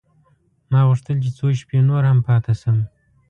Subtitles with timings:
[0.71, 2.77] ما غوښتل چې څو شپې نور هم پاته شم.